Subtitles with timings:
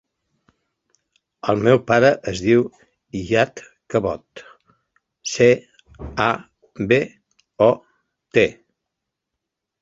[1.51, 2.63] El meu pare es diu
[3.19, 3.61] Iyad
[3.95, 4.43] Cabot:
[5.33, 5.49] ce,
[6.29, 6.31] a,
[6.93, 6.99] be,
[7.69, 7.69] o,
[8.39, 8.47] te.